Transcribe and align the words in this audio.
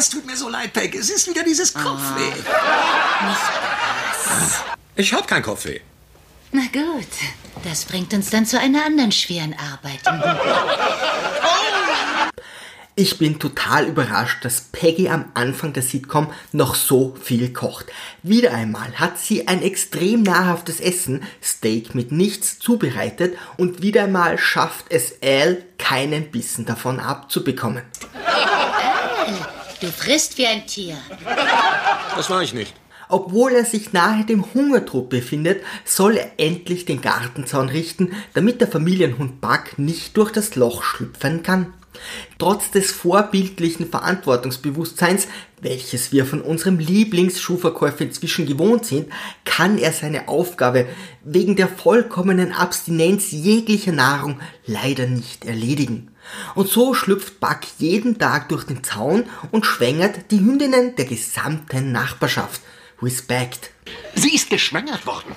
Es 0.00 0.08
tut 0.08 0.24
mir 0.24 0.34
so 0.34 0.48
leid, 0.48 0.72
Peg. 0.72 0.94
Es 0.94 1.10
ist 1.10 1.28
wieder 1.28 1.44
dieses 1.44 1.74
Kopfweh. 1.74 2.32
Ich 4.96 5.12
hab 5.12 5.28
kein 5.28 5.42
Kopfweh. 5.42 5.80
Na 6.52 6.62
gut, 6.72 7.06
das 7.64 7.84
bringt 7.84 8.14
uns 8.14 8.30
dann 8.30 8.46
zu 8.46 8.58
einer 8.58 8.86
anderen 8.86 9.12
schweren 9.12 9.54
Arbeit. 9.58 10.00
Ich 12.96 13.16
bin 13.16 13.38
total 13.38 13.86
überrascht, 13.86 14.44
dass 14.44 14.60
Peggy 14.60 15.08
am 15.08 15.30
Anfang 15.32 15.72
der 15.72 15.82
Sitcom 15.82 16.30
noch 16.52 16.74
so 16.74 17.16
viel 17.22 17.50
kocht. 17.50 17.86
Wieder 18.22 18.52
einmal 18.52 18.92
hat 18.98 19.18
sie 19.18 19.48
ein 19.48 19.62
extrem 19.62 20.22
nahrhaftes 20.22 20.80
Essen, 20.80 21.22
Steak 21.42 21.94
mit 21.94 22.12
nichts, 22.12 22.58
zubereitet 22.58 23.38
und 23.56 23.80
wieder 23.80 24.04
einmal 24.04 24.36
schafft 24.36 24.86
es 24.90 25.14
Al, 25.22 25.64
keinen 25.78 26.30
Bissen 26.30 26.66
davon 26.66 27.00
abzubekommen. 27.00 27.84
Du 29.80 29.86
frisst 29.86 30.36
wie 30.36 30.46
ein 30.46 30.66
Tier. 30.66 30.96
Das 32.14 32.28
war 32.28 32.42
ich 32.42 32.52
nicht. 32.52 32.74
Obwohl 33.08 33.52
er 33.52 33.64
sich 33.64 33.92
nahe 33.92 34.24
dem 34.24 34.44
Hungertod 34.54 35.08
befindet, 35.08 35.62
soll 35.84 36.16
er 36.16 36.32
endlich 36.36 36.84
den 36.84 37.00
Gartenzaun 37.00 37.68
richten, 37.68 38.14
damit 38.34 38.60
der 38.60 38.68
Familienhund 38.68 39.40
Buck 39.40 39.78
nicht 39.78 40.16
durch 40.16 40.30
das 40.30 40.54
Loch 40.54 40.82
schlüpfen 40.82 41.42
kann. 41.42 41.72
Trotz 42.38 42.70
des 42.70 42.92
vorbildlichen 42.92 43.88
Verantwortungsbewusstseins, 43.90 45.26
welches 45.60 46.12
wir 46.12 46.24
von 46.24 46.40
unserem 46.40 46.78
Lieblingsschuhverkäufer 46.78 48.02
inzwischen 48.02 48.46
gewohnt 48.46 48.86
sind, 48.86 49.08
kann 49.44 49.76
er 49.76 49.92
seine 49.92 50.28
Aufgabe 50.28 50.86
wegen 51.24 51.56
der 51.56 51.68
vollkommenen 51.68 52.52
Abstinenz 52.52 53.32
jeglicher 53.32 53.92
Nahrung 53.92 54.40
leider 54.66 55.06
nicht 55.06 55.44
erledigen. 55.44 56.10
Und 56.54 56.68
so 56.68 56.94
schlüpft 56.94 57.40
Buck 57.40 57.60
jeden 57.78 58.18
Tag 58.18 58.48
durch 58.48 58.64
den 58.64 58.84
Zaun 58.84 59.24
und 59.50 59.66
schwängert 59.66 60.30
die 60.30 60.40
Hündinnen 60.40 60.96
der 60.96 61.04
gesamten 61.04 61.92
Nachbarschaft. 61.92 62.60
Respect. 63.02 63.70
Sie 64.14 64.34
ist 64.34 64.50
geschwängert 64.50 65.06
worden. 65.06 65.34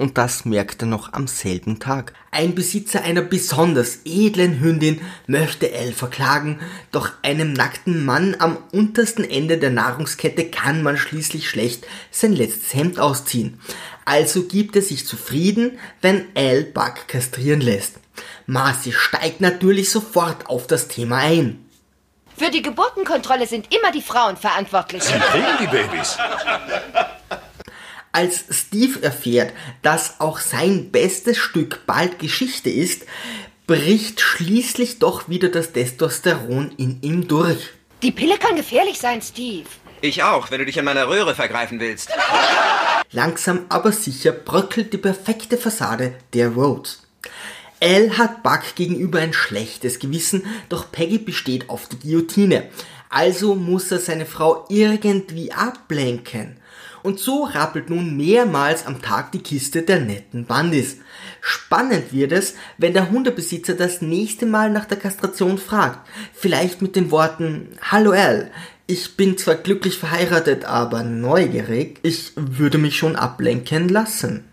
Und 0.00 0.16
das 0.16 0.46
merkt 0.46 0.80
er 0.80 0.86
noch 0.86 1.12
am 1.12 1.26
selben 1.26 1.78
Tag. 1.78 2.14
Ein 2.30 2.54
Besitzer 2.54 3.02
einer 3.02 3.20
besonders 3.20 3.98
edlen 4.06 4.58
Hündin 4.58 5.02
möchte 5.26 5.72
Elle 5.72 5.92
verklagen, 5.92 6.58
doch 6.90 7.10
einem 7.20 7.52
nackten 7.52 8.06
Mann 8.06 8.34
am 8.38 8.56
untersten 8.72 9.28
Ende 9.28 9.58
der 9.58 9.68
Nahrungskette 9.68 10.46
kann 10.46 10.82
man 10.82 10.96
schließlich 10.96 11.50
schlecht 11.50 11.86
sein 12.10 12.32
letztes 12.32 12.72
Hemd 12.72 12.98
ausziehen. 12.98 13.60
Also 14.06 14.44
gibt 14.44 14.74
er 14.74 14.80
sich 14.80 15.06
zufrieden, 15.06 15.78
wenn 16.00 16.34
Elle 16.34 16.64
Buck 16.64 17.06
kastrieren 17.06 17.60
lässt. 17.60 17.96
Marcy 18.46 18.92
steigt 18.92 19.42
natürlich 19.42 19.90
sofort 19.90 20.46
auf 20.46 20.66
das 20.66 20.88
Thema 20.88 21.18
ein. 21.18 21.62
Für 22.38 22.50
die 22.50 22.62
Geburtenkontrolle 22.62 23.46
sind 23.46 23.66
immer 23.74 23.92
die 23.92 24.00
Frauen 24.00 24.38
verantwortlich. 24.38 25.02
Sie 25.02 25.12
kriegen 25.12 25.58
die 25.60 25.66
Babys. 25.66 26.16
Als 28.12 28.44
Steve 28.50 29.02
erfährt, 29.02 29.52
dass 29.82 30.18
auch 30.18 30.40
sein 30.40 30.90
bestes 30.90 31.38
Stück 31.38 31.86
bald 31.86 32.18
Geschichte 32.18 32.68
ist, 32.68 33.02
bricht 33.66 34.20
schließlich 34.20 34.98
doch 34.98 35.28
wieder 35.28 35.48
das 35.48 35.72
Testosteron 35.72 36.72
in 36.76 36.98
ihm 37.02 37.28
durch. 37.28 37.70
Die 38.02 38.10
Pille 38.10 38.36
kann 38.38 38.56
gefährlich 38.56 38.98
sein, 38.98 39.22
Steve. 39.22 39.68
Ich 40.00 40.22
auch, 40.22 40.50
wenn 40.50 40.58
du 40.58 40.66
dich 40.66 40.78
an 40.78 40.86
meiner 40.86 41.08
Röhre 41.08 41.34
vergreifen 41.34 41.78
willst. 41.78 42.10
Langsam 43.12 43.66
aber 43.68 43.92
sicher 43.92 44.32
bröckelt 44.32 44.92
die 44.92 44.98
perfekte 44.98 45.56
Fassade 45.56 46.14
der 46.32 46.48
Rhodes. 46.48 47.06
Al 47.80 48.16
hat 48.18 48.42
Buck 48.42 48.74
gegenüber 48.74 49.20
ein 49.20 49.32
schlechtes 49.32 49.98
Gewissen, 50.00 50.46
doch 50.68 50.90
Peggy 50.90 51.18
besteht 51.18 51.70
auf 51.70 51.88
die 51.88 51.98
Guillotine. 51.98 52.68
Also 53.08 53.54
muss 53.54 53.90
er 53.92 53.98
seine 53.98 54.26
Frau 54.26 54.66
irgendwie 54.68 55.52
ablenken. 55.52 56.56
Und 57.02 57.18
so 57.18 57.44
rappelt 57.44 57.90
nun 57.90 58.16
mehrmals 58.16 58.86
am 58.86 59.00
Tag 59.00 59.32
die 59.32 59.42
Kiste 59.42 59.82
der 59.82 60.00
netten 60.00 60.44
Bandis. 60.46 60.98
Spannend 61.40 62.12
wird 62.12 62.32
es, 62.32 62.54
wenn 62.78 62.92
der 62.92 63.10
Hundebesitzer 63.10 63.74
das 63.74 64.02
nächste 64.02 64.46
Mal 64.46 64.70
nach 64.70 64.84
der 64.84 64.98
Kastration 64.98 65.58
fragt. 65.58 66.06
Vielleicht 66.34 66.82
mit 66.82 66.96
den 66.96 67.10
Worten, 67.10 67.68
Hallo 67.80 68.12
Al, 68.12 68.50
ich 68.86 69.16
bin 69.16 69.38
zwar 69.38 69.54
glücklich 69.54 69.98
verheiratet, 69.98 70.64
aber 70.64 71.04
neugierig. 71.04 72.00
Ich 72.02 72.32
würde 72.34 72.76
mich 72.76 72.96
schon 72.96 73.14
ablenken 73.14 73.88
lassen. 73.88 74.49